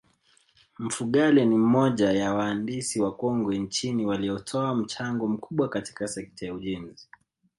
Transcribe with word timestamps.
Mfugale 0.79 1.45
ni 1.45 1.57
moja 1.57 2.11
ya 2.11 2.33
waandisi 2.33 3.01
wakongwe 3.01 3.57
nchini 3.57 4.05
waliotoa 4.05 4.75
mchango 4.75 5.27
mkubwa 5.27 5.69
katika 5.69 6.07
sekta 6.07 6.45
ya 6.45 6.53
ujenzi 6.53 7.07